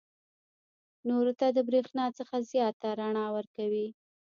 [1.09, 3.87] نورو ته د برېښنا څخه زیاته رڼا ورکوي.